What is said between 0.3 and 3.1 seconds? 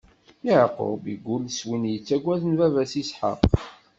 Yeɛqub iggull s win yettagwd baba-s